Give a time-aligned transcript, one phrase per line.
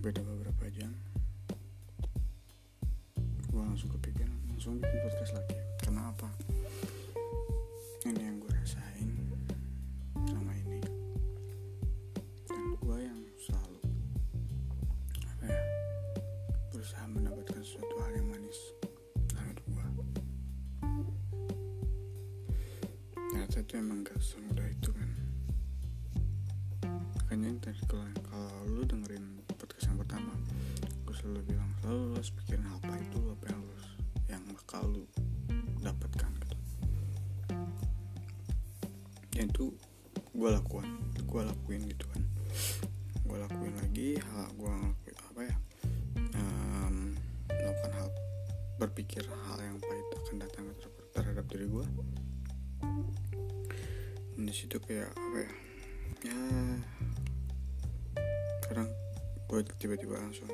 [0.00, 0.88] beda beberapa jam?
[3.52, 5.60] Gue langsung kepikiran langsung bikin podcast lagi.
[5.76, 6.24] Karena apa?
[8.08, 9.12] Ini yang gue rasain
[10.24, 10.80] selama ini.
[12.48, 13.80] Dan gue yang selalu
[15.20, 15.60] apa ya
[16.72, 18.58] berusaha mendapatkan sesuatu hal yang manis
[19.28, 19.84] dalam hidup gue
[23.30, 25.10] ternyata itu emang gak semudah itu kan?
[27.20, 27.52] Makanya
[27.84, 29.44] kalau kalau lu dengerin
[29.86, 30.32] yang pertama.
[31.06, 33.74] Gue selalu bilang selalu lu harus pikirin apa itu apa yang lu
[34.30, 35.04] yang bakal lu
[35.80, 36.56] dapatkan gitu.
[39.36, 39.72] Ya itu
[40.30, 42.22] gue lakukan gue lakuin gitu kan.
[43.24, 45.56] Gue lakuin lagi hal gue ngelakuin apa ya
[46.34, 47.14] um,
[47.48, 48.08] melakukan hal
[48.80, 51.86] berpikir hal yang pahit akan datang ter- terhadap diri gue
[54.34, 55.69] Dan di situ kayak apa ya
[59.50, 60.46] gue tiba-tiba langsung.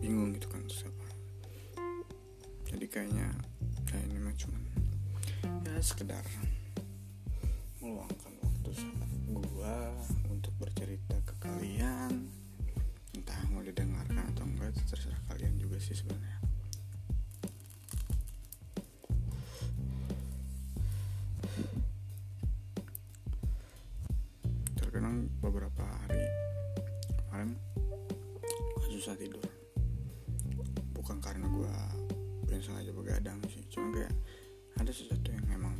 [0.00, 1.08] Bingung gitu kan terus apa.
[2.72, 3.28] Jadi kayaknya
[3.84, 4.62] kayak ini mah cuman
[5.68, 6.24] ya sekedar
[7.76, 9.76] meluangkan waktu saat gue
[10.32, 12.32] untuk bercerita ke kalian.
[13.12, 16.43] Entah mau didengarkan atau enggak terserah kalian juga sih sebenarnya
[25.42, 26.24] beberapa hari
[27.26, 27.50] kemarin
[28.78, 29.44] gue susah tidur.
[30.94, 31.74] Bukan karena gue
[32.46, 34.14] pengen aja begadang sih cuma kayak
[34.78, 35.74] ada sesuatu yang emang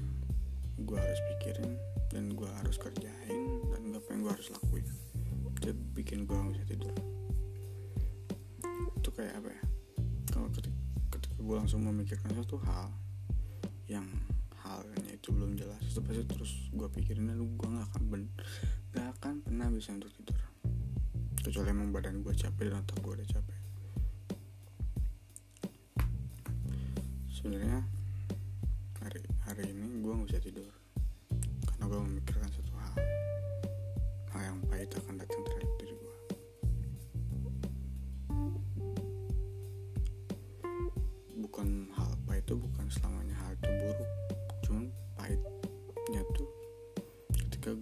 [0.82, 1.78] gue harus pikirin
[2.10, 4.86] dan gue harus kerjain dan apa yang gue harus lakuin.
[5.62, 6.94] Itu bikin gue gak bisa tidur.
[8.98, 9.62] Itu kayak apa ya?
[10.34, 10.78] Kalau ketika,
[11.14, 12.90] ketika gue langsung memikirkan satu hal
[13.86, 14.06] yang
[14.64, 15.80] halnya itu belum jelas.
[15.88, 18.28] Itu terus gue pikirin gue gak akan ben
[18.92, 20.36] gak akan pernah bisa untuk tidur.
[21.40, 23.58] Kecuali emang badan gue capek dan otak gue udah capek.
[27.32, 27.80] Sebenarnya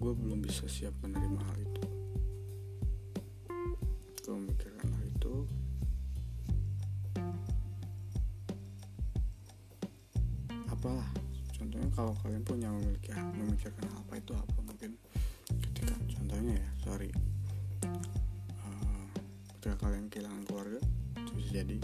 [0.03, 1.83] gue belum bisa siap menerima hal itu.
[4.19, 5.33] Gue memikirkan hal itu.
[10.67, 11.07] Apalah
[11.55, 14.91] contohnya kalau kalian punya memiliki memikirkan hal apa itu apa mungkin.
[15.71, 17.07] Ketika contohnya ya sorry.
[18.59, 19.07] Eh,
[19.55, 20.83] ketika kalian kehilangan keluarga
[21.15, 21.79] itu bisa jadi.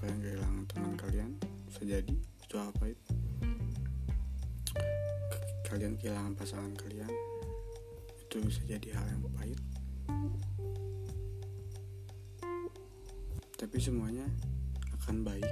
[0.00, 1.30] Kalian kehilangan teman kalian
[1.68, 2.16] bisa jadi.
[2.40, 3.05] Itu apa itu
[5.76, 7.12] kalian kehilangan pasangan kalian
[8.16, 9.60] itu bisa jadi hal yang pahit.
[13.60, 14.24] Tapi semuanya
[14.96, 15.44] akan baik.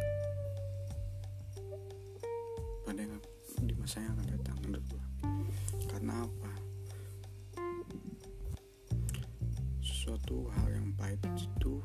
[2.88, 3.20] Pada yang
[3.68, 5.04] di masa yang akan datang menurut gua.
[5.92, 6.52] Karena apa?
[9.84, 11.84] Sesuatu hal yang pahit itu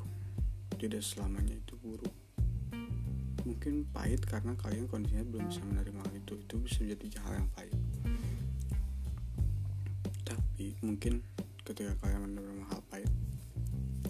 [0.79, 2.15] tidak selamanya itu buruk.
[3.43, 6.39] Mungkin pahit karena kalian kondisinya belum bisa menerima hal itu.
[6.39, 7.88] Itu bisa jadi hal yang pahit
[10.79, 11.19] mungkin
[11.67, 13.11] ketika kalian menerima hal pahit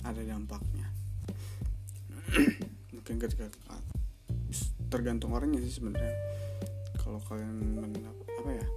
[0.06, 0.88] ada dampaknya.
[2.96, 3.50] Mungkin ketika
[4.88, 6.14] tergantung orangnya sih sebenarnya.
[7.02, 8.08] Kalau kalian men-
[8.40, 8.68] apa ya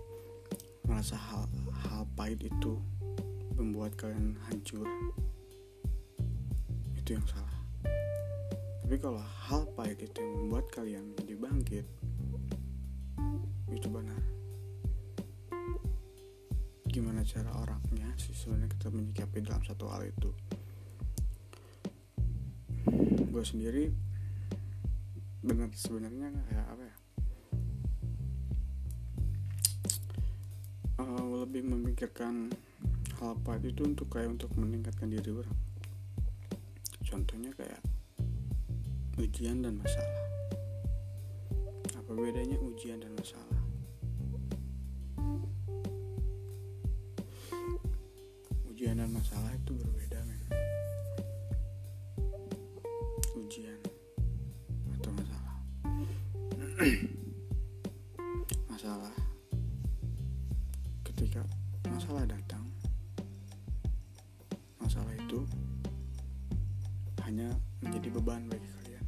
[0.88, 1.46] merasa hal
[1.86, 2.80] hal pahit itu
[3.54, 4.88] membuat kalian hancur
[6.98, 7.56] itu yang salah.
[8.82, 11.86] Tapi kalau hal pahit itu yang membuat kalian menjadi bangkit
[13.72, 14.41] itu benar
[17.22, 20.30] gimana cara orangnya sih sebenarnya kita menyikapi dalam satu hal itu.
[23.30, 23.94] Gue sendiri
[25.46, 26.96] benar sebenarnya kayak apa ya?
[30.98, 32.50] Eh, lebih memikirkan
[33.22, 35.58] hal apa itu untuk kayak untuk meningkatkan diri orang.
[37.06, 37.78] Contohnya kayak
[39.22, 40.26] ujian dan masalah.
[41.94, 43.51] Apa bedanya ujian dan masalah
[49.02, 50.38] dan masalah itu berbeda men.
[53.34, 53.82] Ujian
[54.94, 55.56] atau masalah.
[58.70, 59.10] Masalah.
[61.02, 61.42] Ketika
[61.90, 62.62] masalah datang
[64.78, 65.50] masalah itu
[67.26, 67.50] hanya
[67.82, 69.06] menjadi beban bagi kalian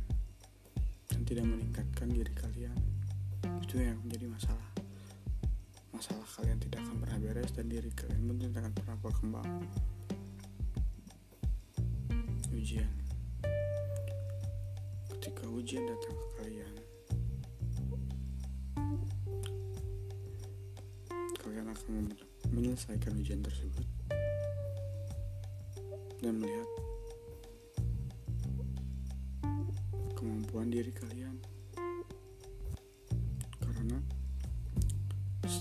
[1.07, 2.79] dan tidak meningkatkan diri kalian.
[3.63, 4.74] Itu yang menjadi masalah
[5.95, 9.49] masalah kalian tidak akan pernah beres dan diri kalian pun tidak akan pernah berkembang.
[12.51, 12.93] Ujian.
[15.15, 16.75] Ketika ujian datang ke kalian
[21.41, 22.13] kalian akan
[22.53, 23.87] menyelesaikan ujian tersebut
[26.21, 26.69] dan melihat
[30.13, 31.24] kemampuan diri kalian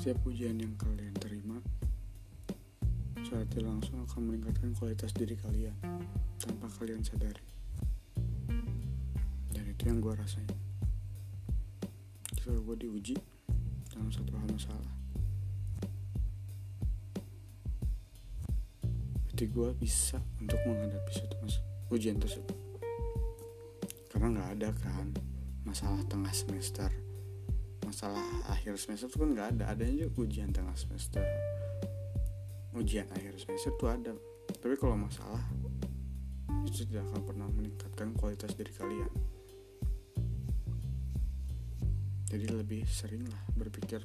[0.03, 1.63] setiap ujian yang kalian terima
[3.23, 5.71] saat langsung akan meningkatkan kualitas diri kalian
[6.43, 7.47] tanpa kalian sadari.
[9.55, 10.51] Dan itu yang gue rasain.
[12.27, 13.15] Ketika gue diuji
[13.95, 14.93] dalam satu hal masalah
[19.23, 21.35] berarti gue bisa untuk menghadapi satu
[21.95, 22.59] ujian tersebut.
[24.11, 25.15] Karena nggak ada kan
[25.63, 26.91] masalah tengah semester
[27.93, 29.63] masalah akhir semester itu kan nggak ada.
[29.69, 31.21] Adanya juga ujian tengah semester.
[32.73, 34.17] Ujian akhir semester itu ada.
[34.49, 35.45] Tapi kalau masalah
[36.65, 39.13] itu tidak akan pernah meningkatkan kualitas diri kalian.
[42.33, 44.01] Jadi lebih seringlah berpikir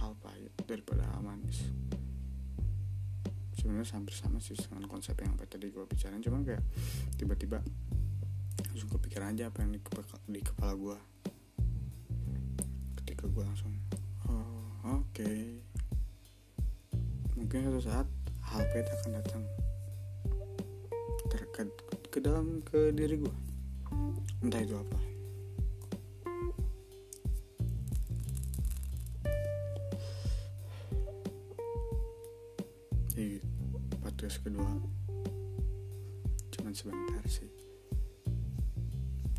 [0.00, 1.60] hal pahit daripada hal manis.
[3.60, 6.24] Sebenarnya hampir sama sih dengan konsep yang tadi gue bicarain.
[6.24, 6.64] Cuma kayak
[7.20, 7.60] tiba-tiba
[8.64, 10.96] langsung kepikiran aja apa yang di, kepala, di kepala gue
[13.16, 13.72] ketika gue langsung.
[14.28, 15.08] Oh oke.
[15.16, 15.64] Okay.
[17.32, 18.08] mungkin suatu saat
[18.44, 19.44] hal akan datang
[21.32, 21.72] terkait
[22.12, 23.36] ke dalam ke diri gue
[24.44, 25.00] entah itu apa.
[33.16, 33.40] Di
[34.04, 34.76] podcast kedua
[36.52, 37.48] cuman sebentar sih.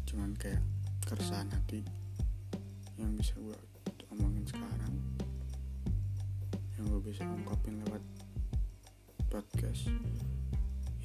[0.09, 0.65] Cuman kayak
[1.05, 2.06] keresahan hati
[2.97, 3.57] yang bisa gue
[4.09, 4.93] omongin sekarang
[6.77, 8.01] yang gue bisa ungkapin lewat
[9.29, 9.89] podcast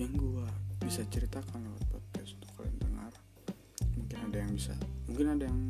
[0.01, 0.49] yang gue
[0.85, 3.13] bisa ceritakan lewat podcast untuk kalian dengar.
[3.93, 4.75] Mungkin ada yang bisa
[5.05, 5.61] mungkin ada yang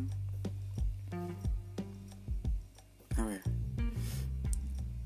[3.19, 3.45] apa ya?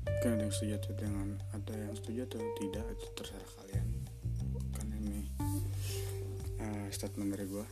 [0.05, 3.87] Mungkin ada yang setuju atau dengan ada yang setuju atau tidak itu terserah kalian.
[4.77, 5.21] Kan ini
[6.61, 7.65] uh, statement dari gue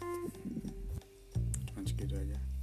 [1.72, 2.55] cuman segitu aja